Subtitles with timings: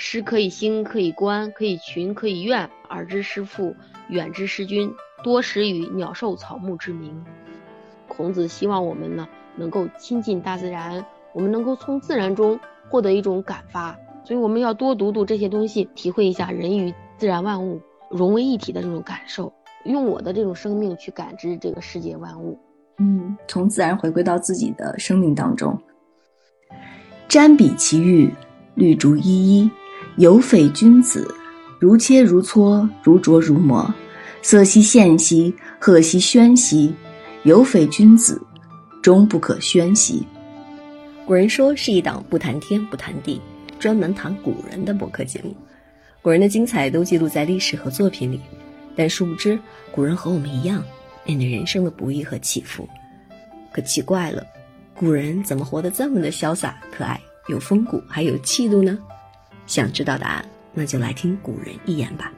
[0.00, 2.68] 诗可以兴，可以观，可以群，可以怨。
[2.88, 3.76] 而知诗赋，
[4.08, 4.92] 远知诗君，
[5.22, 7.24] 多识于鸟兽草木之名。
[8.08, 12.58] 孔子希望我们呢，能够亲近大自然，我们能够从自然中
[12.88, 17.80] 获得一种感发，所以我们要多读读这些东西，体会一下人与自然万物
[18.10, 19.52] 融为一体的这种感受，
[19.84, 22.58] 用我的这种生命去感知这个世界万物。
[22.98, 25.78] 嗯，从自然回归到自己的生命当中。
[27.28, 28.34] 瞻彼其玉，
[28.74, 29.70] 绿竹依依，
[30.16, 31.32] 有匪君子。
[31.78, 33.92] 如切如磋，如琢如磨，
[34.42, 36.94] 色兮宪兮，赫兮喧兮，
[37.44, 38.38] 有匪君子，
[39.00, 40.22] 终不可宣兮。
[41.24, 43.40] 古人说是一档不谈天不谈地，
[43.78, 45.56] 专门谈古人的博客节目。
[46.20, 48.38] 古人的精彩都记录在历史和作品里，
[48.94, 49.58] 但殊不知，
[49.90, 50.84] 古人和我们一样，
[51.24, 52.86] 面对人生的不易和起伏。
[53.72, 54.44] 可奇怪了，
[54.94, 57.18] 古人怎么活得这么的潇洒可爱，
[57.48, 58.98] 有风骨还有气度呢？
[59.70, 60.44] 想知道答案？
[60.74, 62.32] 那就来听古人一言吧，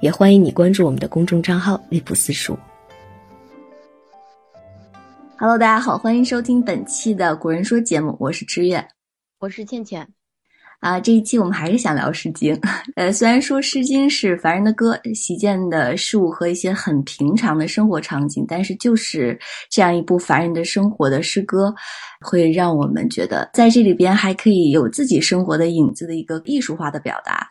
[0.00, 2.58] 也欢迎你关注我们的公众账号“利普私塾”。
[5.38, 8.88] Hello，大家好，欢迎收听本期的《古人说》节目，我是知月，
[9.38, 10.15] 我是倩倩。
[10.80, 12.54] 啊，这一期我们还是想聊《诗经》。
[12.94, 19.38] 呃，虽然说《诗经》是凡人的歌，习见的事物和一些很平常的生活场景，但是就是
[19.70, 21.74] 这样一部凡人的生活的诗歌，
[22.20, 27.48] 会让我们觉得在这里边还可以有自己生活的影子的一个艺术化的表达。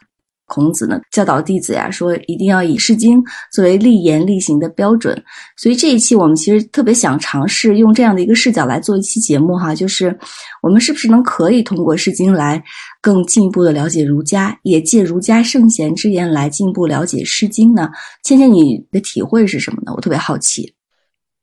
[0.47, 3.19] 孔子呢教导弟子呀，说一定要以《诗经》
[3.51, 5.19] 作为立言立行的标准。
[5.57, 10.15] 所以这一期我们其实特别想尝试用这样的一个视角来做一期节目哈，就是
[10.61, 12.63] 我们是不是能可以通过《诗经》来
[13.05, 17.91] 更进一步的了解儒家，也借儒家圣贤之言来进一步了解《诗经》呢？
[18.23, 19.93] 倩倩，你的体会是什么呢？
[19.95, 20.73] 我特别好奇。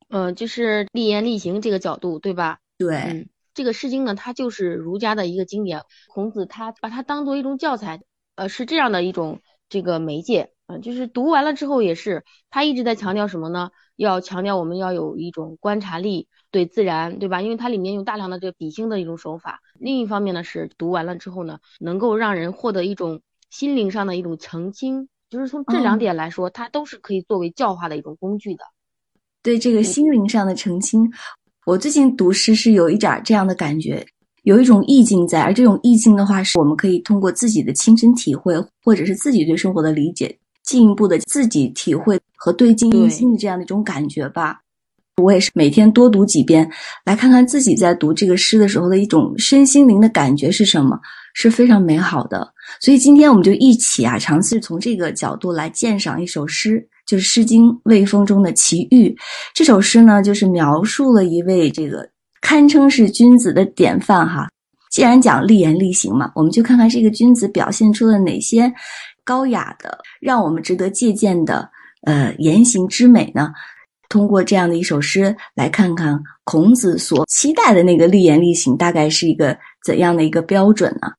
[0.08, 2.58] 嗯，就是立言立行这个角度，对吧？
[2.76, 8.00] 对，这个《诗经》呢，它就是儒家的一个经典，孔子他把它当做一种教材。
[8.34, 9.38] 呃，是这样的一种
[9.72, 13.70] 这个媒介，嗯，就是读完了之后也是，他一直在强调什么呢？
[13.96, 17.40] 要强调我们要有一种观察力，对自然，对吧？
[17.40, 19.60] 因为它里面有大量的这个比兴的一种手法。
[19.78, 28.64] 另一方面呢，是读完了之后呢，能够让人获得一种心灵上的一种澄清，就是从这两点来说，它都是可以作为教化的一种工具的。
[29.42, 31.10] 对这个心灵上的澄清，
[31.64, 34.04] 我最近读诗是有一点这样的感觉。
[34.42, 44.58] 有一种意境在，而这种意境的话，是我们可以通过自己的亲身体会，或者是自己对生活的理解，进一步的自己体会和对镜印心的这样的一种感觉吧。
[45.22, 46.68] 我也是每天多读几遍，
[47.04, 50.98] 来看看自己在读这个诗的时候的一种身心灵的感觉是什么，
[51.34, 52.52] 是非常美好的。
[52.80, 59.08] 所以今天我们就一起啊，尝试从这个角度来鉴赏一首诗，就是《诗经·卫风》中的《齐遇》。
[59.54, 62.10] 这首诗呢，就是描述了一位这个。
[62.42, 64.46] 堪称是君子的典范哈。
[64.90, 68.70] 既然讲立言立行嘛，我们就看看这个君子表现出了哪些
[69.24, 71.70] 高雅的、让我们值得借鉴的
[72.02, 73.50] 呃言行之美呢？
[74.10, 81.10] 通过这样的一首诗，来看看孔子所期待的那个立言立行大概是一个怎样的一个标准呢？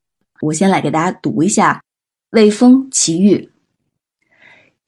[0.42, 1.74] 我先来给大家读一下
[2.38, 3.50] 《卫风·齐遇》：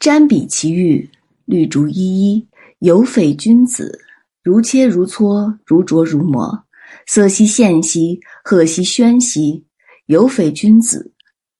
[0.05, 1.09] 瞻彼其玉，
[1.45, 2.47] 绿竹依依，
[2.77, 4.04] 有匪君子。
[4.45, 6.65] 如切如磋，如琢如磨，
[7.07, 9.65] 色兮宪兮，赫兮喧兮，
[10.05, 11.11] 有匪君子，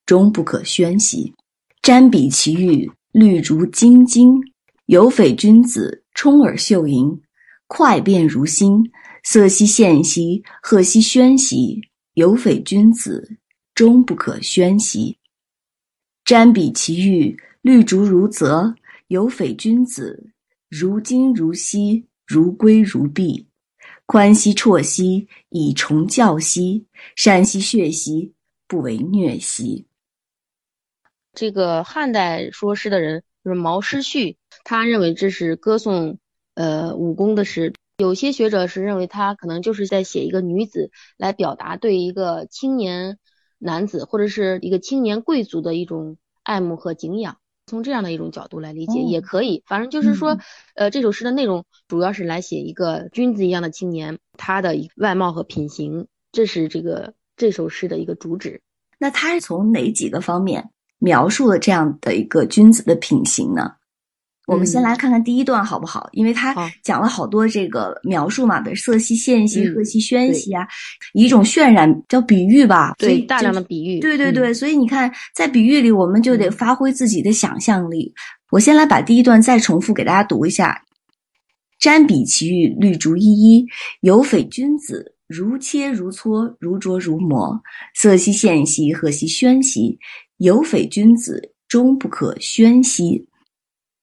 [0.06, 1.34] 终不可宣兮。
[1.82, 4.40] 瞻彼其玉，绿竹晶晶，
[4.86, 7.20] 有匪君子，充耳秀盈，
[7.66, 8.84] 快变如新。
[9.24, 11.82] 色兮宪兮，赫兮喧兮，
[12.14, 13.40] 有匪君子，
[13.74, 15.18] 终不可宣兮。
[16.24, 18.76] 瞻彼其玉，绿竹如泽，
[19.08, 20.30] 有匪君子，
[20.70, 22.06] 如金如锡。
[22.26, 23.46] 如归如敝，
[24.06, 28.34] 宽兮绰兮，以崇教兮，善兮血兮，
[28.68, 29.88] 不为虐兮。
[31.34, 36.18] 这个汉代说诗的人就是毛诗序，他认为这是歌颂
[36.54, 37.74] 呃武功的诗。
[37.98, 43.20] 有些学者是认为他可能就是在写一个女子，来表达对一个青年
[43.58, 47.38] 男子或者是一个青年贵族的一种爱慕和敬仰。
[47.68, 50.38] 从这样的一种角度来理解也可以，反正就是说，
[50.76, 58.62] 呃，这首诗的内容主要是来写一个君子一样的青年，他的外貌和品行，这是这个这首诗的一个主旨。
[58.98, 60.70] 那他是从哪几个方面
[61.00, 63.76] 描述了这样的一个君子的品行呢？
[64.48, 66.10] 我们先来看看第一段好不好？
[66.12, 70.68] 因为他讲了好多这个描述嘛，比如色兮宪兮，赫兮喧兮啊，
[71.14, 78.14] 一种渲染叫比喻吧，对，大量的比喻，对对对，所以你看，在比喻里，我们就得发挥自己的想象力。
[78.52, 80.80] 我先来把第一段再重复给大家读一下：
[81.82, 83.66] 瞻彼其玉，绿竹依依，
[84.02, 85.14] 有匪君子。
[85.28, 87.60] 如切如磋，如琢如磨，
[87.96, 89.98] 色兮宪兮，赫兮喧兮，
[90.38, 93.26] 有匪君子，终不可宣兮。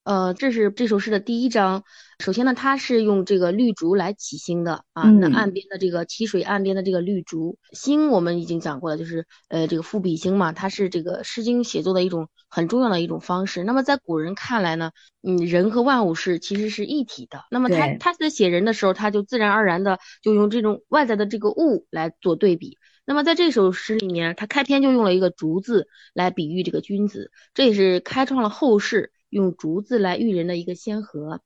[0.04, 1.84] 呃，这是这首诗的第一章。
[2.18, 5.04] 首先呢，它是用这个绿竹来起兴的啊。
[5.04, 13.62] 嗯那岸边的这个溪水岸边的这个绿竹，兴我们已经讲过了，就是呃这个赋比兴嘛，它是这个《诗经》写作的一种很重要的一种方式。
[13.62, 14.90] 那么在古人看来呢，
[15.22, 17.44] 嗯，人和万物是其实是一体的。
[17.52, 22.76] 那么他他在写人的时候，他就自然而然的就用这种外在的这个物来做对比。
[23.04, 31.40] 那么在这首诗里面，他开篇就用了一个竹字来比喻这个君子，这也是开创了后世用竹子来育人的一个先河。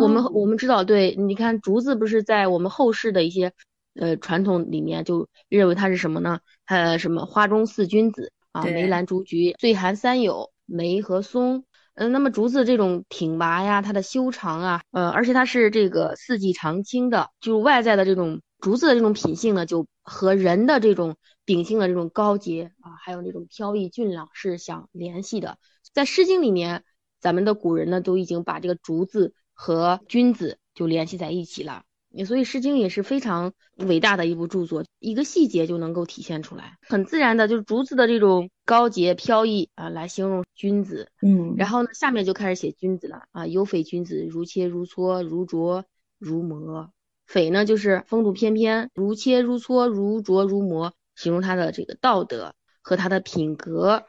[0.00, 3.52] 我们哦我们知道，对，你看竹子不是在我们后世的一些
[3.94, 6.40] 呃传统里面就认为它是什么呢？
[6.64, 11.64] 呃什么花中四君子啊，梅兰竹菊，岁寒三友，梅和松。
[11.96, 25.58] 嗯，那么竹子这种挺拔呀，它的修长啊，呃，而且它是这个四季常青的，就是外在的这种竹子的这种品性呢，就和人的这种秉性的这种高洁啊，还有那种飘逸俊朗是相联系的。
[25.92, 26.82] 在《诗经》里面，
[27.24, 31.84] 咱们的古人呢都已经把这个竹子和君子就联系在一起了。
[32.26, 41.08] 所以《诗经》也是非常伟大的一部著作，一个细节就能够体现出来，很自然的就是竹子的这种高洁飘逸啊，来形容君子。
[41.22, 45.84] 嗯，然后呢，下面就开始写君子了啊，有匪君子，如切如磋，如琢
[46.18, 46.90] 如磨。
[47.26, 54.04] 匪呢就是风度翩翩，如切如磋，如琢如磨，形容他的这个道德和他的品格。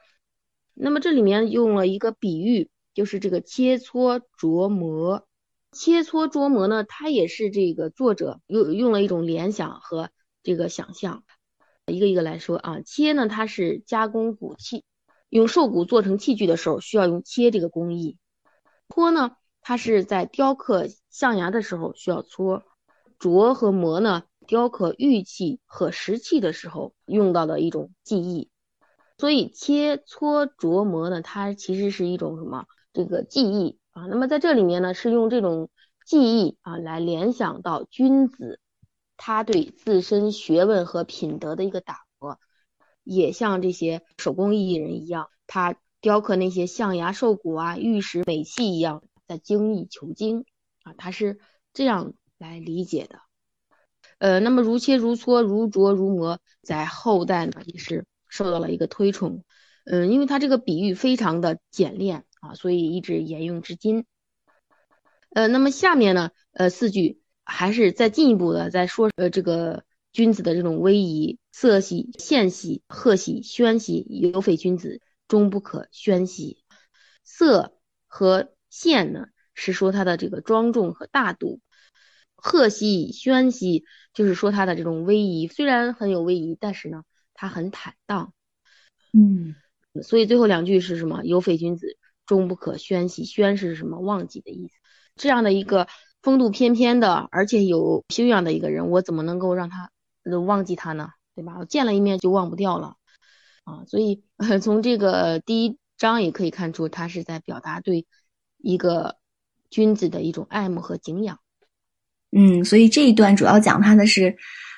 [0.74, 5.28] 那么这里面用了一个比喻，就是这个切磋琢磨。
[5.72, 10.10] 切磋琢磨呢，它也是这个作者用用了一种联想和
[10.42, 11.24] 这个想象，
[11.86, 12.80] 一个一个来说啊。
[12.80, 14.86] 切呢，它是加工骨器，
[15.28, 18.18] 用兽骨做成器具的时候需要用切这个工艺。
[18.88, 22.64] 搓呢，它是在雕刻象牙的时候需要搓。
[23.20, 28.50] 琢和磨呢，雕刻玉器和石器的时候用到的一种技艺。
[29.18, 32.66] 所以切磋琢磨呢，它其实是一种什么
[32.96, 33.78] 这个技艺。
[33.92, 35.70] 啊，那么在这里面呢，是用这种
[36.06, 38.60] 技艺啊来联想到君子，
[39.16, 42.38] 他对自身学问和品德的一个打磨，
[43.06, 50.44] 也像这些手工艺人一样，他雕刻那些象牙、兽骨啊、玉石、美器一样，在精益求精
[50.84, 51.40] 啊，他是
[51.72, 53.20] 这样来理解的。
[54.18, 59.46] 呃，那么如切如磋、如琢如磨，在后代呢也是受到了一个推崇。
[59.86, 62.26] 嗯，因为它这个比喻非常的简练。
[62.46, 64.06] 啊，所以一直沿用至今。
[65.32, 76.64] 呃，那么下面呢，呃，四句还是再进一步的再说，呃，这个君子的这种威仪，色兮宪兮，赫兮宣兮，有匪君子，终不可宣兮。
[77.24, 77.74] 色
[78.06, 81.60] 和宪呢，是说他的这个庄重和大度；
[82.36, 83.84] 赫兮宣兮，
[84.14, 87.04] 就是说他的这种威仪，虽然很有威仪，但是呢，
[87.34, 88.34] 他很坦荡。
[89.12, 89.56] 嗯，
[90.04, 91.24] 所以最后两句是什么？
[91.26, 91.98] 有匪君子。
[92.26, 94.00] 终不可宣兮，宣是什么？
[94.00, 94.74] 忘记的意思。
[95.16, 95.88] 这样的一个
[96.22, 99.90] 风度翩翩的，而且有修养的一个人，我怎么能够让他
[100.46, 101.10] 忘记他呢？
[101.36, 101.58] 对吧？
[101.60, 102.96] 我见了一面就忘不掉了
[103.66, 103.84] 啊！
[103.88, 104.24] 所以
[104.62, 108.06] 从这个第一章也可以看出，他是在表达对
[108.58, 109.18] 一个
[109.70, 111.40] 君子的一种爱慕和敬仰。
[112.32, 114.36] 嗯，所以这一段主要讲他的是，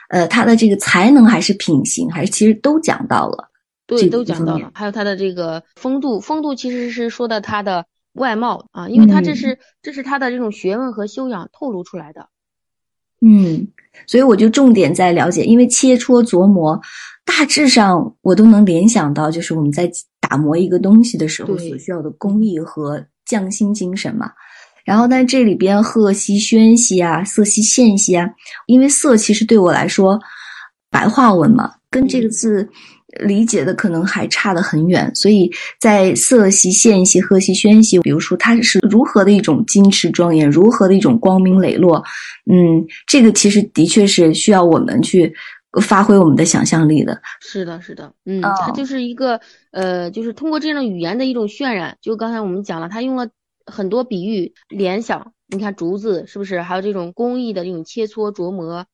[0.09, 3.49] 呃，他的这个才能还是品行，还是其实都讲到了。
[3.87, 12.27] 对，都讲到了，还有他的这个风度，风度其实是说的他的外貌啊，因为他这是、嗯、这是他的这种学问和修养透露出来的。
[13.21, 13.65] 嗯，
[14.05, 16.79] 所以我就重点在了解，因为切磋琢磨，
[17.25, 19.89] 大致上我都能联想到，就是我们在
[20.19, 24.29] 打磨一个东西的时候所需要的工艺和匠心精神嘛。
[24.83, 28.29] 然后，但这里边赫兮宣兮啊，色兮宪兮啊，
[28.65, 30.19] 因为色其实对我来说，
[30.89, 32.69] 白话文嘛，跟这个字。
[33.25, 35.49] 理解的可能还差得很远，所以
[35.79, 42.03] 在色系、线系、赫兮、宣系，比如说它是如何的一种矜持庄严，如何的一种光明磊落，
[42.51, 45.33] 嗯，这个其实的确是需要我们去
[45.81, 47.19] 发挥我们的想象力的。
[47.39, 49.39] 是的，是的，嗯，哦、它就是一个
[49.71, 51.97] 呃，就是通过这样语言的一种渲染。
[52.01, 53.29] 就刚才我们讲了，它用了
[53.65, 55.31] 很多比喻、联想。
[55.47, 56.61] 你看竹子是不是？
[56.61, 58.85] 还有这种工艺的这种切磋琢磨，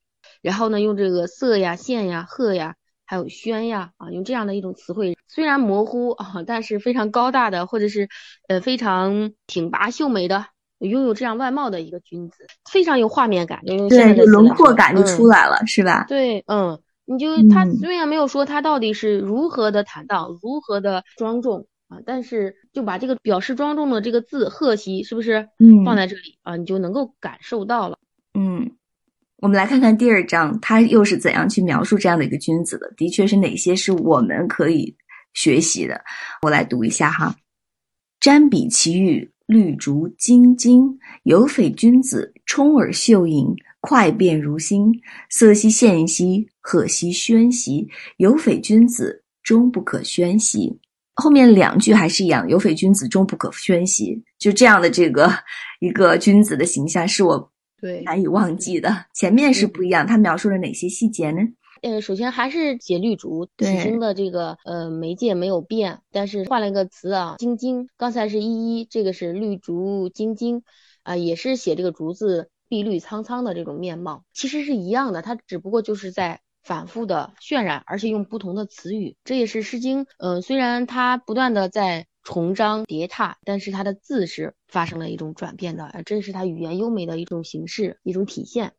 [0.44, 2.76] 然后呢，用这个色呀、线呀、赫呀。
[3.06, 8.08] 还有轩呀啊，用这样的一种词汇，虽然模糊啊，但是非常高大的，或者是
[8.48, 10.46] 呃非常挺拔秀美的，
[10.80, 13.60] 拥有这样外貌的一个君子，非常有画面感。
[13.66, 16.06] 用对，就轮廓感就出来了，嗯、是吧？
[16.08, 25.50] 对，嗯，你就他虽然没有说他到底是如何的坦荡，如何的庄重啊，但是就把这个表示庄重的这个字“赫兮”是不是？
[25.60, 27.98] 嗯，放在这里啊，你就能够感受到了。
[28.34, 28.72] 嗯。
[29.44, 32.90] 我们来看看第二章，他又是怎样去描述这样的一个君子的？
[32.96, 34.96] 的确是哪些是我们可以
[35.34, 36.00] 学习的？
[36.44, 37.36] 我来读一下哈：
[38.22, 44.90] 瞻彼其玉，绿竹晶晶，有匪君子，充耳秀盈，快便如新，
[45.30, 50.80] 色兮宪兮，赫兮宣兮，有匪君子，终不可宣兮。
[51.16, 54.24] 后面两句还是一样，有匪君子，终不可宣兮。
[54.40, 55.30] 就这样的这个
[55.82, 57.52] 一个君子的形象，是我
[57.84, 59.08] 对难以忘记的。
[59.14, 61.42] 前面是不一样，他描述了哪些细节呢？
[61.82, 67.90] 呃，首先还是写绿竹，对起经的这个呃媒介没有变，但是换了一个词啊，晶晶。
[67.98, 70.64] 刚才是一一，这个是绿竹晶晶，
[71.04, 79.18] 啊、也是写这个竹子碧绿苍苍的这种面貌，其实是一样的，它只不过就是在反复的渲染，而且用不同的词语。
[79.26, 88.74] 这也是《诗经》，呃，虽然它不断的在重章叠沓，但是它的字是发生了一种转变的，呃这是它语言优美的一种形式，一种体现。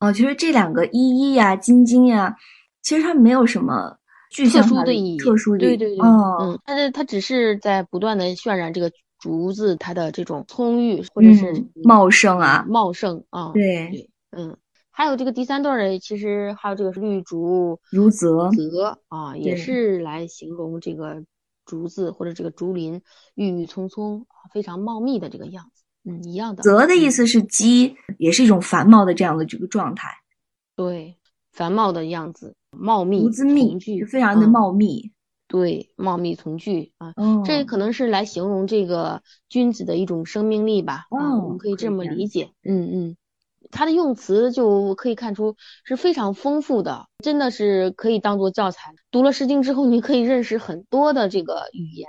[0.00, 2.36] 哦，其实这两个一一呀、晶晶呀，
[2.82, 3.98] 其实它没有什么
[4.30, 14.56] 具特象化殊的意义，特殊的对对对，哦，嗯，但是它只是在不断的渲染这个竹子它的这种葱郁或者是嗯茂盛啊，茂盛啊，对，对，嗯，
[14.90, 21.24] 还有这个第三段的，其实还有这个是绿竹如泽，泽啊，也是来形容这个
[21.68, 23.02] 竹子或者这个竹林
[23.34, 26.62] 郁郁葱葱啊，非常茂密的这个样子，嗯，一样的。
[26.62, 30.08] 泽的意嗯思是鸡，也是一种繁茂的这样的这个状态，
[30.74, 31.18] 对，
[31.52, 35.12] 繁茂的样子，茂密竹子密丛聚，非常的嗯茂密。
[35.50, 43.16] 对，茂密丛聚啊，哦，这可能是来形容这个君子的一种生命力吧，啊，我哦们可以这么理解，嗯嗯，
[43.70, 48.92] 它的用词就可以看出是非常丰富的，真的是可以当做教材。
[49.10, 52.08] 读了《诗经》之后，你可以认识很多的这个语言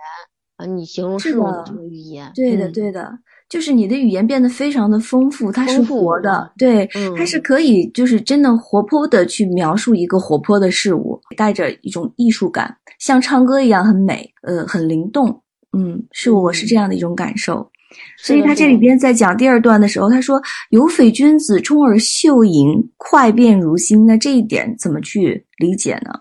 [0.57, 3.09] 啊，你形容事物的这个语言，对的，嗯，对的，
[3.49, 15.41] 就是你的语言变得非常的丰富，它是活的嗯，对，它嗯是可以就是真的活泼的去描述一个活泼的事物，带着一种艺术感，像唱歌一样很美，呃，很灵动，
[15.77, 17.69] 嗯，是我是这样的一种感受。
[18.17, 26.11] 所以他这里边在讲第二段的时候，他说：“有匪君子，充耳秀盈，快便如新。”那这一点怎么去理解呢？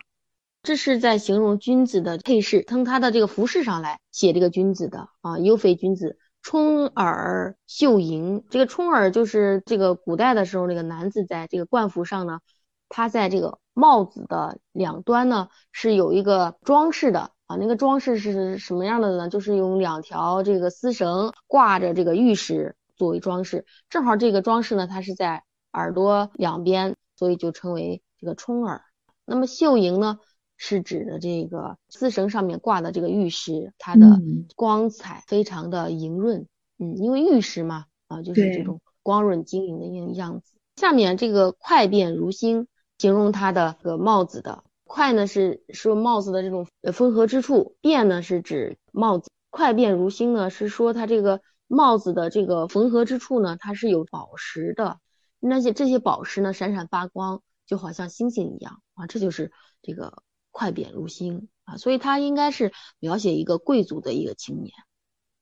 [0.63, 8.45] 这是在形容君子的配饰，从他的这个服饰上来写这个君子的啊，有匪君子，充耳绣盈。
[8.51, 12.41] 这个充耳就是这个古代的时候，那个男子在这个冠服上呢，
[12.89, 19.29] 他在这个帽子的两端呢是有一个装饰的啊，那个装饰是什么样的呢？
[19.29, 28.83] 就是用两条这个丝绳挂着这个玉石作为装饰，正好这个装饰呢，它是在耳朵两边，所以就称为这个冲耳。
[29.25, 30.21] 那么绣盈呢？
[30.61, 36.49] 是指的这个丝绳上面挂的这个玉石，它的嗯光彩非常的莹润，
[36.81, 40.55] 嗯，因为玉石嘛，啊，就是这种光润晶莹的样样子。
[40.75, 42.67] 下面这个快变如新，
[42.99, 54.99] 形容它的这个帽子的快呢是说帽子的这种呃分合之处，变呢是指帽子，快变如新呢是说它这个帽子的这个缝合之处呢，它是有宝石的，
[55.39, 59.53] 那些这些宝石呢闪闪发光，就好像星星一样啊，这就是
[59.83, 64.73] 这个快变如新啊，所以它应该是描写一个贵族的一个青年，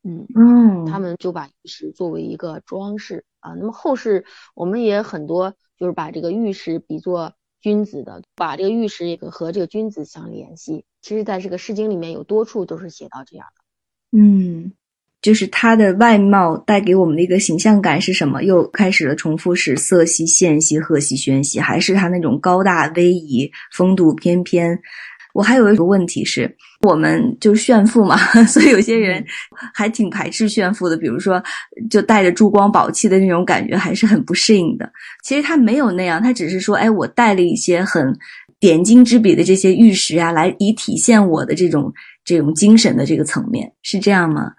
[0.03, 3.55] 嗯，嗯，他们就把玉石作为一个装饰啊。
[3.55, 4.27] 那么后世
[4.57, 10.85] 我们也很多就是把这个玉石比作君子的，把这个玉石也和这个君子相联系。
[11.03, 14.19] 其实，在这个《诗经》里面有多处都是写到这样的。
[14.19, 14.73] 嗯，
[15.23, 18.43] 就是他的外貌带给我们的一个形象感是什么？
[18.43, 24.79] 又开始了重复是色兮宪兮，赫兮宣兮，还是他那种高大威仪、风度翩翩？
[25.37, 26.51] 我还有一个问题是，
[26.81, 28.17] 我们就炫富嘛，
[28.47, 29.23] 所以有些人
[29.75, 31.43] 还挺排斥炫富的，比如说
[31.91, 34.91] 就带着珠光宝气的那种感觉，还是很不适应的。
[35.23, 38.19] 其实他没有那样，他只是说，哎，我带了一些很
[38.59, 41.93] 点睛之笔的这些玉石啊，来以体现我的这种
[42.25, 44.53] 这种精神的这个层面，是这样吗？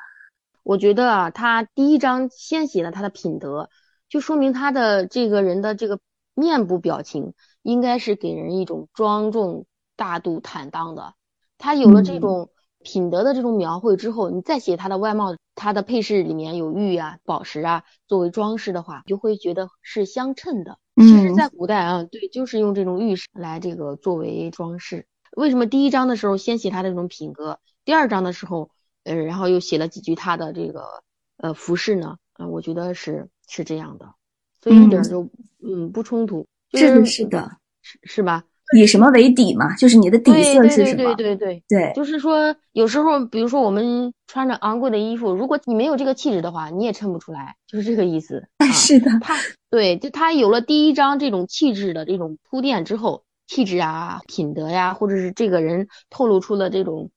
[0.62, 3.68] 我觉得啊，他第一章先写了他的品德，
[4.10, 5.98] 就说明他的这个人的这个
[6.36, 9.66] 面部表情应该是给人一种庄重、
[9.98, 11.14] 大度、坦荡的。
[11.58, 12.50] 他有了这嗯种
[12.84, 20.78] 品德的这种描绘之后，你再写他的外貌，他的配饰里面有玉啊、宝石啊作为装饰的话，就会觉得是相称的。
[20.96, 25.06] 其实，嗯在古代啊，对，就是用这种玉石来这个作为装饰。
[25.36, 28.70] 为什么第一章的时候先写他的这种品格，第二章的时候，
[29.04, 31.04] 呃，然后又写了几句他的这个
[31.38, 32.18] 呃服饰呢？
[32.40, 34.14] 嗯、我觉得是是这样的，
[34.62, 35.30] 所以一点就
[35.64, 38.44] 嗯不冲突，就是是的，是是吧？
[38.76, 39.76] 以什么为底嘛？
[39.76, 41.16] 就是你的底色是什么？
[41.16, 48.44] 对对对对对，就是说有时候，比如说我们穿着昂贵的衣服，如果你没有这个气质的话，你也衬不出来，就是这个意思。
[48.74, 49.36] 是的，他
[49.70, 57.10] 对，就他有了第一张这种气质的这种铺垫之后，气质啊、品德呀，或者是这个人透露出了这种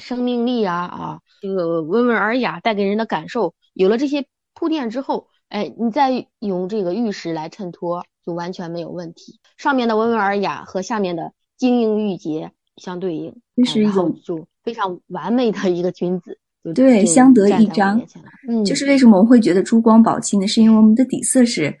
[0.00, 5.28] 生命力啊啊，这个温文尔雅带给人的感受，有了这些铺垫之后。
[5.48, 9.40] 哎，你再用这个玉石来衬托，就完全没有问题。
[9.56, 16.38] 上面的温文尔雅和下面的晶莹玉洁相对应，这是一种就非常完美的一个君子。
[16.74, 18.00] 对，相得益彰。
[18.48, 20.46] 嗯，就是为什么我们会觉得珠光宝气呢？
[20.46, 21.74] 是因为我们的底色是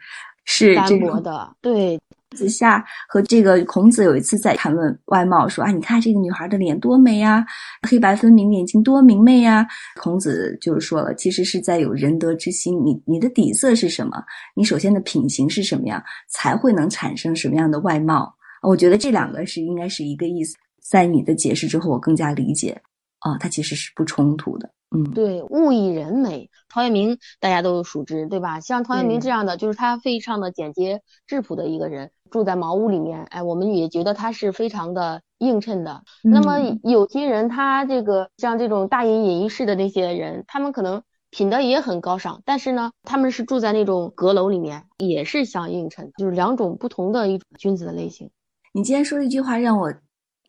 [0.44, 2.00] 是单薄的，对。
[2.36, 7.44] 子夏和这个孔子有一次在谈论外貌，说啊，你看这个女孩的脸多美呀，
[7.88, 9.66] 黑白分明，眼睛多明媚呀。
[10.00, 12.84] 孔子就是说了，其实是在有仁德之心。
[12.84, 14.22] 你你的底色是什么？
[14.54, 18.34] 你首先的品行是什么样，才会能产生什么样的外貌？
[18.62, 20.56] 我觉得这两个是应该是一个意思。
[20.82, 22.80] 在你的解释之后，我更加理解，
[23.20, 24.70] 啊，它其实是不冲突的。
[24.90, 26.48] 嗯，对，物以人美。
[26.70, 28.58] 陶渊明大家都熟知，对吧？
[28.58, 36.02] 像陶渊明这样的，就是他非常的简洁质朴的一个人，住在茅屋里面，哎，我们也觉得他是非常的映衬的。
[36.22, 48.30] 那么有些人，他这个像这种大隐隐于市的那些人，他们可能品德也很高尚，但是呢，他们是住在那种阁楼里面，也是相映衬，就是两种不同的一种君子的类型。
[48.72, 49.92] 你今天说的一句话让我。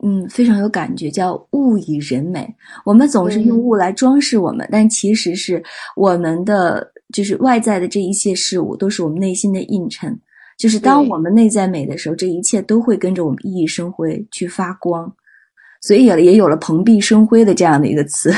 [0.02, 2.48] 嗯，非常有感觉，叫物以人美。
[2.86, 5.62] 我们总是用物来装饰我们，但其实是
[5.94, 10.18] 我们的就是外在的这一切事物，都是我们内心的映衬。
[10.60, 15.10] 就是当我们内在美的时候，这一切都会跟着我们熠熠生辉，去发光。
[15.80, 18.30] 所以也也有了“蓬荜生辉”的这样的一个词。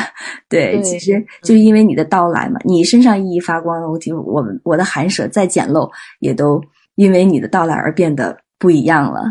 [0.49, 6.63] 对，其实就因为你的到来嘛，你身上熠熠发光，我就我我的寒舍再简陋，也都
[6.95, 9.25] 因为你的到来而变得不一样了。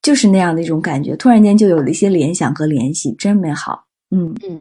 [0.00, 3.84] 就是那样的一种感觉，突然间就有了一些联想和联系，真美好。
[4.12, 4.60] 嗯嗯，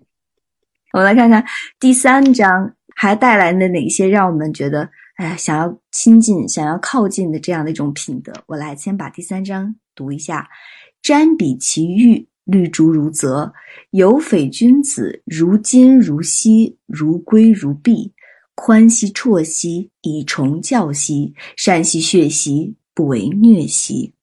[0.94, 1.46] 我们来看看
[1.80, 8.34] 第三章还带来的哪些让我们觉得哎想要亲近、想要靠近的这样的一种品德。
[8.48, 10.50] 我来先把第三章读一下：
[11.02, 13.54] 瞻彼其玉，绿竹如泽；
[13.92, 18.12] 有匪君子，如金如锡，如圭如璧，
[18.56, 24.14] 宽兮绰兮，以崇教兮，善兮血兮，不为虐兮。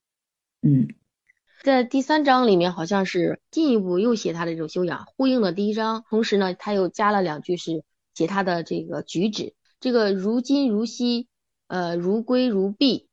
[0.61, 0.87] 嗯。
[1.63, 6.03] 在第三章里面，好像是进一步又写他的这种修养，呼应了第一章。
[6.09, 11.27] 同时呢，他又加了两句是写他的这个举止，这个如金如锡，
[11.67, 13.09] 呃，如圭如璧，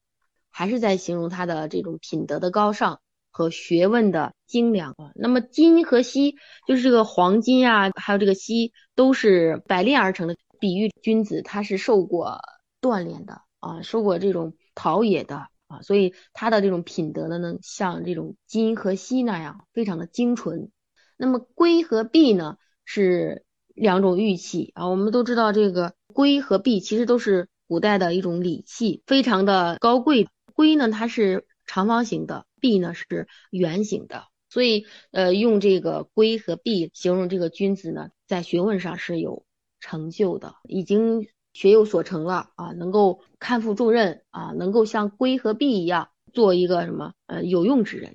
[0.51, 3.01] 还是在形容他的这种品德的高尚
[3.33, 5.11] 和学问的精良啊。
[5.17, 6.37] 那么金和锡
[6.69, 12.39] 就是这个黄金啊，还有这个锡都是百炼而成的，比喻君子他是受过
[12.81, 15.49] 锻炼的啊，受过这种陶冶的。
[15.67, 20.71] 啊，所以他的这种品德呢，呢像这种金和锡那样非常的精纯。
[21.17, 30.29] 那么圭和璧呢是两种玉器啊，我们都知道这个圭和璧其实都是古代的一种礼器，非常的高贵。
[30.55, 39.45] 圭呢它是长方形的，璧呢是圆形的，所以呃用这个圭和璧形容这个君子呢，在学问上是有
[39.81, 41.29] 成就的，已经。
[41.53, 48.15] 学有所成了啊，能够堪负重任啊，能够像圭和璧一样做一个什么呃有用之人。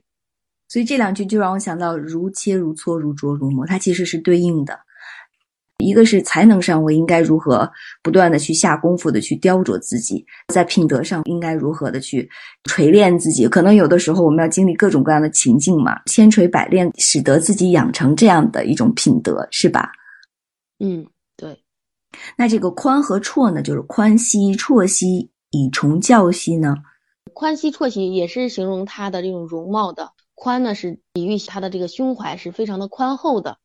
[0.70, 4.80] 所以这两句就让我想到如切如磋如琢如磨，它其实是对应的。
[5.84, 7.70] 一个是才能上我应该如何
[8.02, 12.30] 不断的去下功夫的去雕琢自己，在品德上应该如何的去
[12.64, 13.48] 锤炼自己。
[13.48, 19.92] 可能有的时候我们要经历各种各样的情境嘛，千锤百炼，使得自己养成这样的一种品德，是吧？
[20.80, 21.06] 嗯。
[21.38, 21.60] 对
[22.38, 26.78] 那这个宽和绰呢，就是宽兮绰兮，以崇教兮呢？
[27.34, 30.14] 宽兮绰兮也是形容他的这种容貌的。
[30.34, 33.58] 宽呢是比喻他的这个胸怀是非常的宽厚的。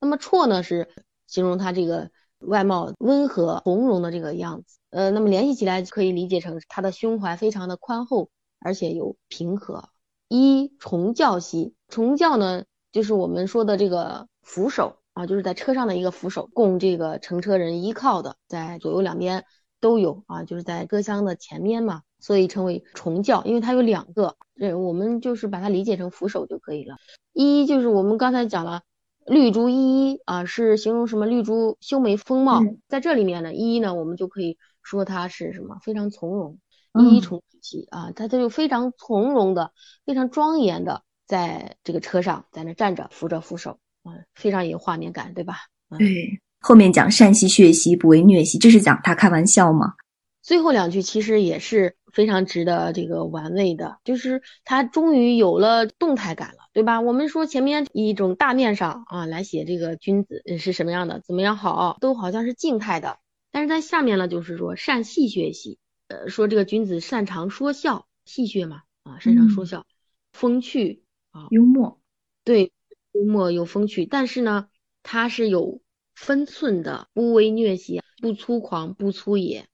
[0.00, 0.88] 那么绰呢是
[1.28, 2.10] 形容他这个
[2.40, 4.80] 外貌温和从容的这个样子。
[4.90, 9.88] 呃，那么联系起来可以理解成他的胸怀非常的宽厚，而且有平和。
[10.26, 14.96] 一崇教兮，崇教呢就是我们说的这个扶手。
[15.14, 19.44] 啊，就是在车上的一个扶手，供这个乘车人依靠的，在左右两边
[19.80, 26.98] 都有啊，就是在车厢的前面嘛，所以称为重教，因为它有两个，这我们就是把它理解成扶手就可以了。
[27.32, 28.82] 一就是我们刚才讲了，
[29.28, 31.26] 绿珠依依啊，是形容什么？
[31.26, 35.78] 绿珠修眉风貌，在这里面呢，依依呢，我们就可以说她是什么？
[35.82, 36.58] 非常从容，
[37.00, 39.72] 依依从起啊，它它就非常从容的，
[40.06, 44.12] 非常庄严的，在这个车上，在那站着扶着扶手啊。
[44.34, 45.56] 非常有画面感，对吧？
[45.98, 49.94] 对，后面讲善兮血兮，不为虐兮，这是讲他开玩笑吗？
[50.42, 57.00] 最后两句其实也是非常值得这个玩味的，就是他终于有了动态感了，对吧？
[57.00, 63.18] 我们说前面一种大面上啊来写这个君子是什么样的，怎么样好，都好像是静态的，
[63.50, 69.86] 但是在下面呢，就是说善戏谑兮，呃，说这个君子擅长说笑，戏谑嘛，啊，擅长说笑，
[70.32, 71.98] 风趣啊，幽默，
[72.44, 72.70] 对，
[73.10, 74.68] 幽默有风趣，但是呢，
[75.02, 75.80] 他是有
[76.14, 79.66] 分寸的，不为虐兮，不粗狂，不粗野。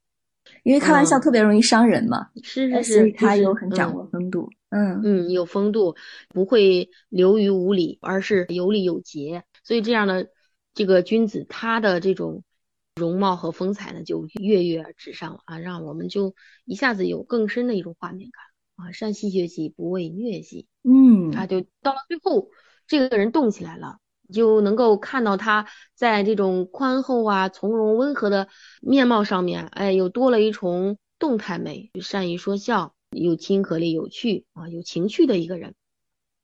[0.62, 5.00] 因为开玩笑特别容易伤人嘛，是是是，所以他有很掌握风度，嗯嗯。
[5.04, 5.94] 嗯，有风度，
[6.28, 10.28] 不会流于无礼，而是有礼有节，所以这样的
[10.74, 12.42] 这个君子，他的这种
[12.96, 16.34] 容貌和风采呢，就跃跃而纸上了啊，让我们就
[16.64, 18.42] 一下子有更深的一种画面感。
[18.76, 22.50] 啊，善戏谑兮，不畏虐兮，嗯，他就到了最后，
[22.88, 23.98] 这个人动起来了。
[24.32, 28.48] 就能够看到他在这种宽厚啊、从容、温和的
[28.80, 35.74] 面貌上面，哎，又多了一重动态美，善于说笑，有亲和力、有趣啊，有情趣的一个人。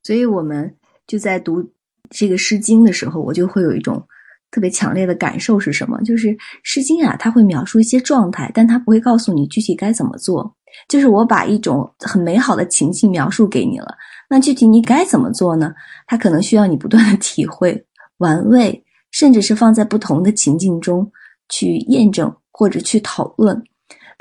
[0.02, 1.62] 所以，我们就在读
[2.08, 4.02] 这个《诗经》的时候，我就会有一种
[4.50, 6.00] 特别强烈的感受是什么？
[6.02, 6.28] 就是
[6.62, 10.56] 《诗经》啊，它会描述一些状态，但它不会告诉你具体该怎么做。
[10.88, 13.94] 就是我把一种很美好的情境描述给你了。
[14.28, 15.74] 那具体你该怎么做呢？
[16.06, 17.84] 它可能需要你不断的体会、
[18.18, 21.10] 玩味，甚至是放在不同的情境中
[21.48, 23.60] 去验证或者去讨论。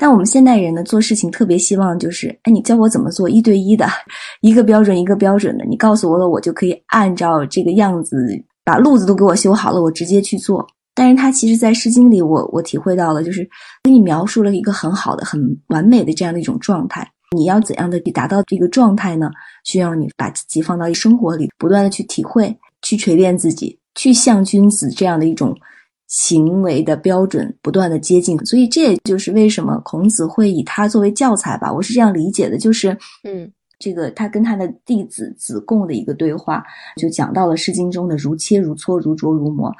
[0.00, 3.86] 但我们现代人呢，做事情特别希望就是，哎，你教我怎么做，一对一的，
[4.40, 8.16] 一个标准一个标准的，你告诉我了，我就可以按照这个样子
[8.64, 10.66] 把路子都给我修好了，我直接去做。
[10.94, 13.46] 但是它其实，在《诗经》里，我我体会到了，就是
[13.82, 17.06] 给你描述了一个很好的、很完美的这样的一种状态。
[17.36, 19.30] 你要怎样的去达到这个状态呢？
[19.64, 25.54] 需要你把自己放到生活里，不断的去体会，去锤炼自己，去向君子这样的一种
[26.10, 28.36] 行为的标准不断的接近。
[28.44, 31.72] 所以这也就是为什么孔子会以他作为教材吧。
[31.72, 32.90] 我是这样理解的，就是
[33.24, 36.62] 嗯，这个他跟他的弟子子贡的一个对话，
[36.96, 39.72] 就讲到了《诗经》中的如切如磋，如琢如磨。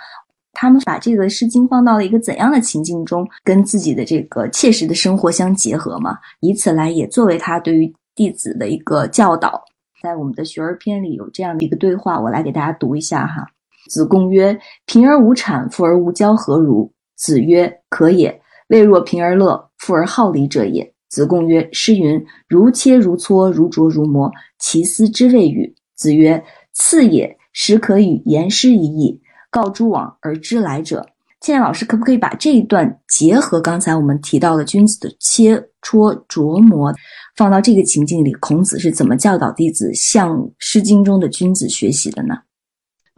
[0.52, 6.16] 他们把这个《诗经》放到了一个怎样的情境中，跟自己的这个切实的生活相结合嘛？
[6.40, 9.62] 以此来也作为他对于弟子的一个教导。
[10.02, 13.46] 在我们的《学而篇》里有这样的一个对话，我来给大家读一下哈。
[13.90, 18.40] 子贡曰：“贫而无产，富而无骄，何如？”子曰：“可也。
[18.68, 27.36] 未若贫而乐，富而好礼者也。”子贡曰：“诗云：如切如磋，如琢如磨，其斯之谓与？”子曰：“次也。
[27.52, 31.04] 始可与言诗一义。”告诸往而知来者，
[31.40, 36.94] 倩倩老师可不可以把这一段结合刚才我们提到的君子的切磋琢磨，
[37.36, 38.32] 放到这个情境里？
[38.34, 42.36] 孔子是怎么教导弟子向《诗经》中的君子学习的呢？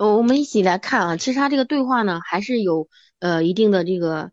[0.02, 2.88] 呃，我们一起来看啊，其实他这个对话呢，还是有
[3.20, 4.32] 呃一定的这个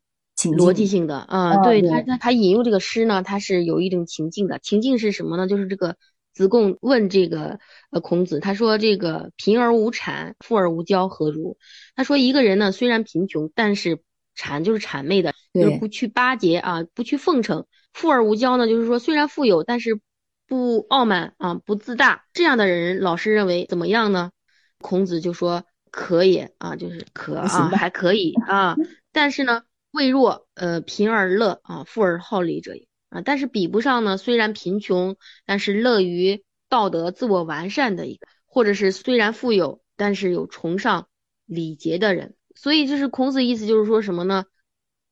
[0.57, 1.61] 逻辑性的啊。
[1.63, 4.57] 对他，他他引用这个诗呢，他是有一种情境的。
[4.57, 5.47] 情境是什么呢？
[5.47, 5.95] 就是这个。
[6.31, 7.59] 子贡问这个
[7.91, 11.57] 呃孔子，他说这个贫而无谄，富而无骄，何如？
[11.95, 13.99] 他说一个人呢虽然贫穷，但是
[14.37, 19.99] 谄就是谄媚的，就是不去巴结啊，不去奉承；富而无骄呢，就是说虽然富有，但是
[20.47, 22.23] 不傲慢啊，不自大。
[22.31, 24.31] 这样的人，老师认为怎么样呢？
[24.79, 28.75] 孔子就说可以啊，就是 可啊，还可以啊，
[29.11, 32.87] 但是呢，未若呃贫而乐啊，富而好礼者也。
[33.09, 34.17] 啊，但是比不上呢。
[34.17, 41.07] 虽然贫穷，但是乐于道德自我完善的一个，或者是虽然富有，但是有崇尚
[41.47, 42.35] 礼节的人。
[42.53, 44.45] 所以就是孔子意思，就是说什么呢？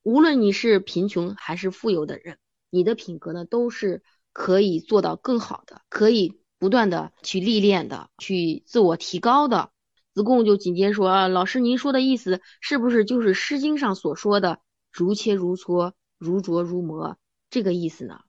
[0.03, 2.37] 无论你是贫穷还是富有的人，
[2.69, 9.71] 你的品格呢都是可以做到更好的，可以不断的去历练的，去自我提高的。
[10.13, 14.59] 子贡就紧接着说啊，老师您说的意思是不是就是《诗经》上所说的
[14.91, 17.17] 如切如磋，如琢如磨？
[17.49, 18.21] 这个意思呢？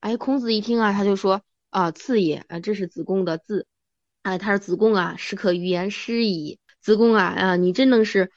[0.00, 3.66] 哎，孔子一听啊，他就说啊，次也啊，这是子贡的字，
[4.22, 6.58] 哎，他说子贡啊，时可预言诗矣。
[6.80, 8.30] 子贡啊啊，你真能是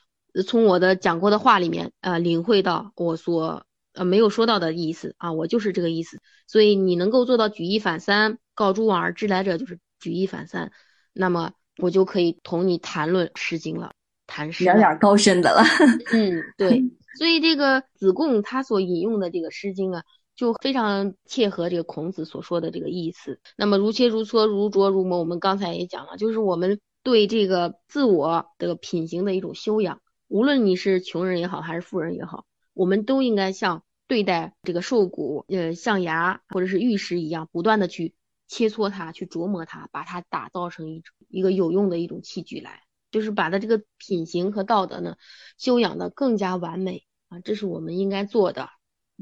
[0.46, 6.20] 从我的讲过的话里面啊，领会到我所呃没有说到的意思啊，我就是这个意思。
[6.48, 10.72] 所以你能够做到举一反三，告诸往而知来者，就是举一反三，
[11.14, 13.94] 那么我就可以同你谈论《诗经》了，
[14.28, 15.64] 谈诗，有点高深的了。
[16.12, 16.84] 嗯， 对。
[17.18, 20.04] 所以这个子贡他所引用的这个《诗经》啊。
[20.34, 23.40] 就非常切合这个孔子所说的这个意思。
[23.58, 30.02] 那么如切如磋，如琢如磨，我们刚才也讲了，就是我们对这个自我的品行的一种修养。
[30.30, 38.16] 无论你是穷人也好，还是富人也好，我们都应该像对待这个兽骨、呃象牙或者是玉石一样，不断的去
[38.52, 45.16] 切磋它，去琢磨它，把它打造成一种一个有用的一种器具来，就是把它这个品行和道德呢
[45.58, 48.68] 修养的更加完美啊，这是我们应该做的。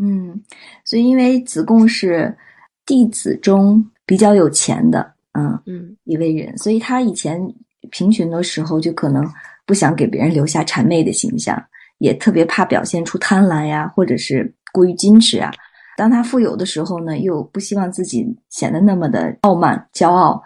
[0.01, 0.43] 嗯，
[0.83, 2.35] 所以因为子贡是
[2.87, 7.39] 弟子中比较有钱的，嗯嗯一位人，所以他以前
[7.91, 9.23] 贫穷的时候就可能
[9.63, 11.63] 不想给别人留下谄媚的形象，
[11.99, 15.51] 也特别怕表现出贪婪呀，或者是过于矜持啊。
[15.99, 20.41] 当他富有的时候呢，又不希望自己显得那么的傲慢、骄傲，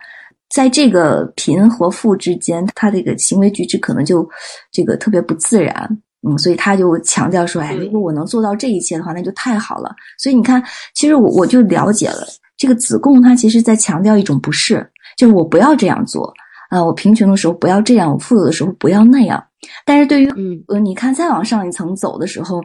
[0.49, 4.27] 在这个贫和富之间，他这个行为举止可能就
[4.71, 5.87] 这个特别不自然。
[6.27, 10.63] 嗯，所以他就强调说：“哎，如果我能做到这一切的话，那就太好了。”所以你看，
[10.95, 12.25] 其实我我就了解了
[12.57, 16.33] 这个子贡，他其实在强调一种不是，就是我不要这样做
[16.69, 19.43] 啊、我贫穷的时候不要这样，我富有的时候不要那样。
[19.85, 22.59] 但是对于嗯呃，你看再往上一层走的时候，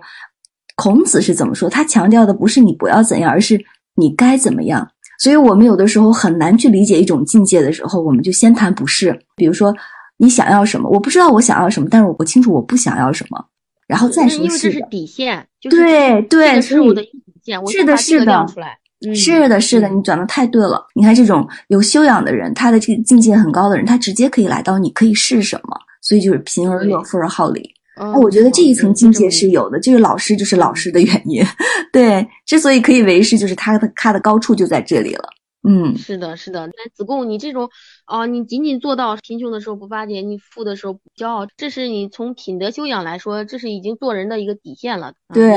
[0.81, 1.69] 孔子是怎么说？
[1.69, 3.61] 他强调的不是你不要怎样，而是
[3.97, 4.89] 你该怎么样。
[5.19, 9.19] 所以我们有的时候很难去理解一种境界的时候，我们就先谈不是。
[9.35, 9.75] 比如说，
[10.19, 10.89] 你想要什么？
[10.89, 13.45] 我不知道我想要什么，但是我不清楚我不想要什么，
[13.89, 14.81] 然后再那说因为这是。
[14.89, 17.11] 底线，就是对对这是我的底
[17.43, 18.79] 线，我是的是的出来。
[19.05, 20.87] 嗯是的，是的，嗯你讲的太对了。
[20.95, 27.69] 你看这种有修养的人，他的这个境界很高的人，他直接可以来到你可以是什么，所以就是贫而乐，富而好礼。
[27.99, 31.43] 嗯哎，我觉得这一层境界嗯是有的，这个老师就是老师的原因。
[31.93, 35.29] 对，之所以可以为师，就是他的他的高处就在这里了。
[35.69, 36.67] 嗯，是的，是的。
[36.67, 37.69] 那子贡，你这种
[38.07, 45.09] 啊、你仅仅做到贫穷的时候不巴结，你富的时候不骄傲，这是你从品德修养来说，这是已经做人的一个底线了。
[45.09, 45.53] 啊对，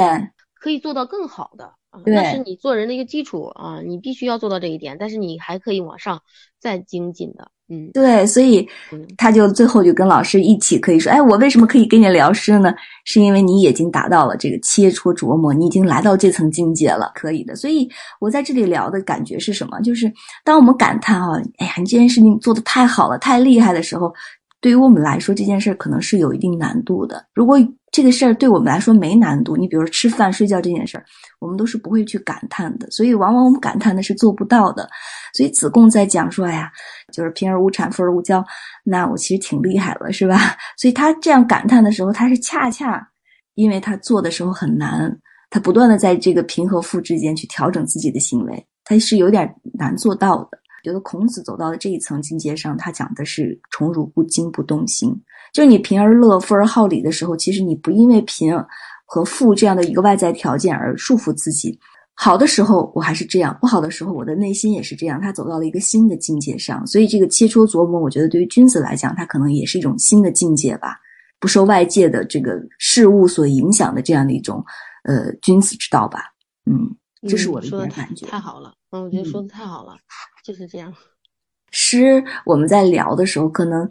[0.59, 1.73] 可以做到更好的
[2.05, 6.21] 那是你做人的一个基础啊，你必须要做到这一点，但是你还可以往上
[6.59, 7.51] 再精进的。
[7.71, 12.73] 嗯对，所以嗯他就最后就跟老师一起可以说，哎，我为什么可以跟你聊诗呢？
[13.05, 17.55] 是因为你已经达到了这个切磋琢磨，你已经来到这层境界了，可以的。
[17.55, 19.79] 所以我在这里聊的感觉是什么？
[19.81, 20.11] 就是
[20.43, 24.13] 当我们感叹啊，哎呀，你这件事情做得太好了，太厉害的时候，
[24.61, 27.25] 对于我们来说，这件事儿可能是有一定难度的。
[27.33, 27.57] 如果
[27.91, 31.03] 这个事儿对我们来说没难度，你比如吃饭、睡觉这件事儿，
[31.39, 32.89] 我们都是不会去感叹的。
[32.91, 34.87] 所以往往我们感叹的是做不到的。
[35.33, 36.71] 所以子贡在讲说，哎呀，
[37.11, 38.41] 就是贫而无产，富而无骄，
[38.83, 40.55] 那我其实挺厉害了，是吧？
[40.77, 43.05] 所以他这样感叹的时候，他是恰恰
[43.55, 45.11] 因为他做的时候很难，
[45.49, 50.60] 他不断的在这个贫和富之间去调整自己的行为，他是有点难做到的。
[50.83, 55.13] 觉得孔子走到了这一层境界上，他讲的是宠辱不惊不动心，
[55.53, 58.53] 就是你贫而乐，富而好礼的时候，其实你不因为贫
[59.05, 61.77] 和富这样的一个外在条件而束缚自己。
[62.13, 65.19] 好的时候我还是这样，不好的时候我的内心也是这样。
[65.19, 70.99] 他走到了一个新的境界上，所以这个切磋琢磨，我觉得对于君子来讲，他可能也是一种新的境界吧，
[71.39, 74.63] 不受外界的这个事物所影响的这样的一种
[75.03, 76.19] 呃君子之道吧。
[76.69, 76.95] 嗯，
[77.27, 78.25] 这是我的一嗯说的太点感觉。
[78.27, 79.93] 太好了，嗯，我觉得说嗯的太好了，
[80.43, 80.93] 就是这样。
[81.71, 83.87] 诗我们在聊的时候，可能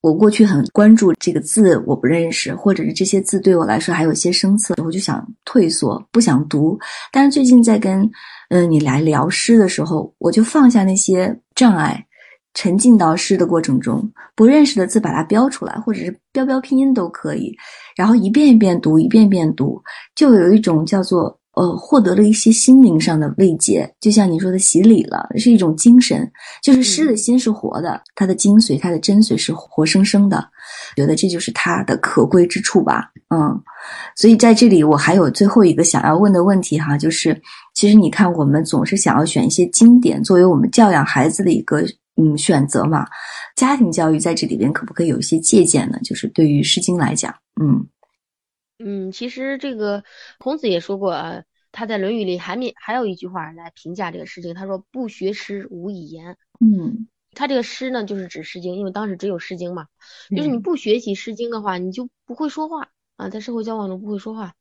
[0.00, 6.78] 我过去很关注这个字我不认识，或者是这些字对我来说还有一些生涩，我就想退缩，不想读。
[7.10, 8.08] 但是最近在跟
[8.50, 12.06] 嗯、你来聊诗的时候，我就放下那些障碍，
[12.52, 17.52] 沉浸到诗的过程中，不认识的字把它标出来，或者是标标拼音都可以，
[17.96, 19.82] 然后一遍一遍读，一遍遍读，
[20.14, 21.36] 就有一种叫做。
[21.56, 26.30] 呃，获得了一些心灵上的慰藉，就像你说的洗礼了，是一种精神。
[26.62, 30.44] 就是诗的心是活的，它的精髓、它的真髓是活生生的。
[30.96, 33.10] 觉得这就是它的可贵之处吧。
[33.34, 33.60] 嗯，
[34.16, 37.40] 所以在这里我还有最后一个想要问的问题哈，就是
[37.74, 41.82] 其实你看，我们总是想要选一些经典作为我们教养孩子的一个
[42.16, 43.06] 嗯选择嘛。
[43.56, 45.98] 家庭教育在这里边可不可以有一些借鉴呢？
[46.02, 47.86] 就是对于《诗经》来讲，嗯
[48.78, 50.02] 嗯，其实这个
[50.38, 59.86] 孔子也说过，啊，他在《论语》里还没还有一句话来评价这个《诗经》，他说：“不学诗，无以言。”嗯，他这个诗呢，就是指《诗经》，因为当时只有《诗经》嘛。
[60.30, 64.54] 就是你嗯不学习《诗经》的话，你就不会说话啊，在社会交往中不会说话。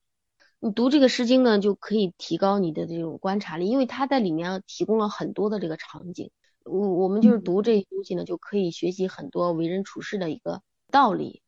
[0.60, 6.32] 你读这个《诗经》呢，就可以提高你的这种观察力，因为它在里面提供了很多的这个场景。
[6.64, 11.43] 我我们就是嗯读这些东西呢，就可以学习很多为人处事的一个道理。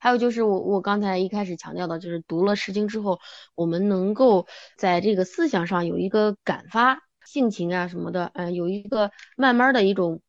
[0.00, 3.20] 还有就是我我刚才一开始强调的，就是读了《诗经》之后，
[3.54, 4.46] 我们能够
[4.78, 10.22] 在这个思想上有一个感发，性情啊什么的，嗯、有一个慢慢的一种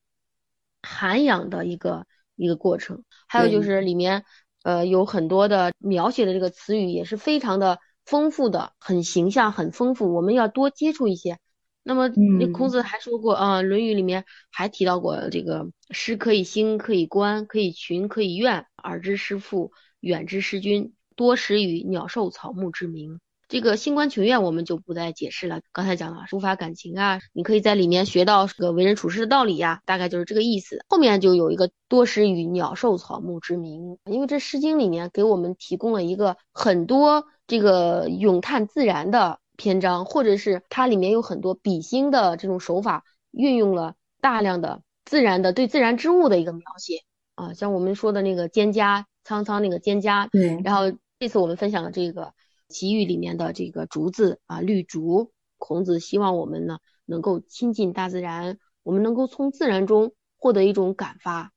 [0.81, 2.05] 涵养的一个
[2.35, 3.03] 一个过程。
[3.27, 4.25] 还有就是里面
[4.63, 11.39] 呃有很多的描写的这个词语也是非常的丰富的，很形象，很丰富，我们要多接触一些。
[11.83, 18.65] 那么，那孔嗯子还说过啊，论语》里面还提到过这个诗可以兴，可以观，可以群，可以怨。
[18.83, 23.19] 耳之诗赋，远之诗君，多识与鸟兽草木之名。
[23.47, 25.59] 这个兴观群怨我们就不再解释了。
[25.73, 30.85] 刚才讲了抒发感情啊，你可以在里面学到这个为人处事的道理呀、大概就是这个意思。
[30.87, 47.03] 后面就有一个多识与鸟兽草木之名，因为这《诗经》里面给我们提供了一个很多这个咏叹自然的篇章，或者是它里面有很多比兴的这种手法，运用了大量的自然的对自然之物的一个描写
[47.35, 52.33] 啊，像我们说的那个蒹葭苍苍那个蒹葭，对，然后这次我们分享的这个
[52.69, 61.51] 奇遇里面的这个竹子啊，绿竹，孔子希望我们呢能够亲近大自然，我们能够从自然中获得一种感发，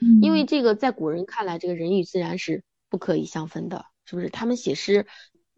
[0.00, 4.30] 嗯因为这个在古人看来，这个人与自然是不可以相分的，是不是？
[4.30, 5.08] 他们写诗。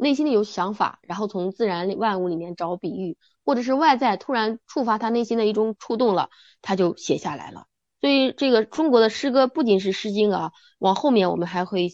[0.00, 6.30] 内心里有想法，然后从自然万物里面找比喻，或者是外在突然触发他内心的一种触动了，
[6.62, 7.66] 他就写下来了。
[8.00, 11.90] 所以这个中国的诗歌不仅是《诗经》啊，往后面我们还会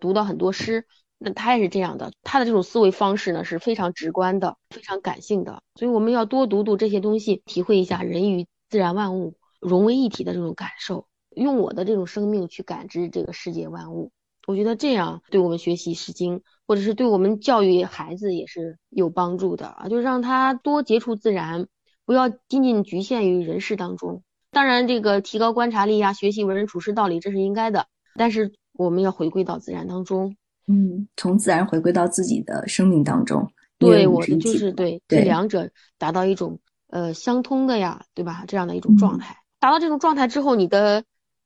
[0.00, 0.86] 读到很多诗，
[1.18, 5.62] 那他也是这样的，他的这种思维方式呢是非常直观的，非常感性的。
[5.74, 14.12] 所以我们要多读读这些东西，体会一下人与自然万物融为一体的这种感受，用我的这种生命去感知这个世界万物。
[14.50, 19.88] 我觉得这样对我们学习《诗经》，或者是对我们教育孩子也是有帮助的啊！
[19.88, 21.68] 就让他多接触自然，
[22.04, 24.24] 不要仅仅局限于人事当中。
[24.50, 27.86] 当然，这个提高观察力呀，学习为人处事道理，这是应该的。
[28.16, 30.36] 但是我们要回归到自然当中，
[30.66, 33.52] 嗯，从自然回归到自己的生命当中。
[33.78, 36.58] 对，我的就是对这两者达到一种
[36.88, 38.42] 呃相通的呀，对吧？
[38.48, 41.04] 这样的一种状态，达到这种状态之后，你的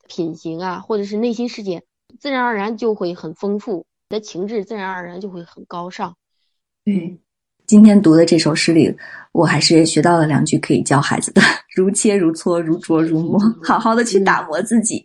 [0.08, 1.84] 品行啊，或者是内心世界。
[2.18, 6.14] 自然而然就会很丰富，你的情志自然而然就会很高尚。
[6.84, 7.18] 对，
[7.66, 8.94] 今天读的这首诗里，
[9.32, 11.40] 我还是学到了两句可以教孩子的：
[11.74, 13.40] 如切如磋，如琢如磨。
[13.62, 15.04] 好好的去打磨自己。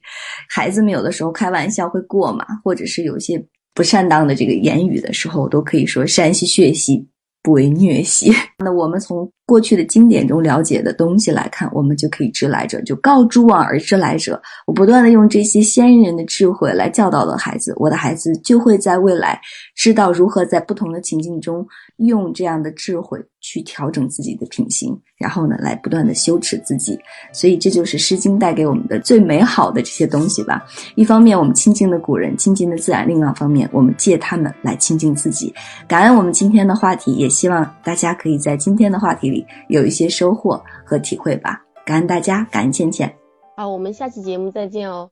[0.49, 7.07] 孩子们有的时候开玩笑会过嘛，或者是有些不善当的这个言语的时候，都可以说山西血兮。
[7.41, 8.33] 不为虐兮。
[8.59, 14.39] 那我们从过去的经典中了解的东西来看，我们就可以知来者，就告诸往而知来者。
[14.67, 19.41] 我不断的用这些先人的智慧来教导了孩子，我的孩子就会在未来
[19.75, 21.65] 知道如何在不同的情境中
[21.97, 26.99] 用这样的智慧去调整自己的品行，然后呢，来不断的修持自己。
[27.33, 30.63] 所以这就是《诗经》带给我们的最美好的这些东西吧。
[30.93, 35.51] 一方面，我们亲近的古人，亲近的自然；另外一方面，我们借他们来亲近自己。
[35.87, 43.13] 感恩我们今天的话题，也希望大家可以在今天的话题里有一些收获和体会吧，感恩大家，感恩倩倩。
[43.57, 45.11] 好，我们下期节目再见哦。